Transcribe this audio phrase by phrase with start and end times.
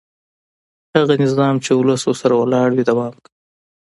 [0.95, 3.33] هغه نظام چې ولس ورسره ولاړ وي دوام کوي